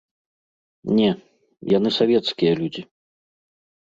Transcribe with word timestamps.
Не, 0.99 1.09
яны 1.77 1.89
савецкія 1.99 2.51
людзі. 2.63 2.83